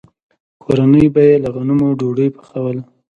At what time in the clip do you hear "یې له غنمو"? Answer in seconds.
1.29-1.87